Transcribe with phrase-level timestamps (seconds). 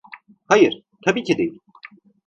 [0.47, 1.59] Hayır, tabii ki değil.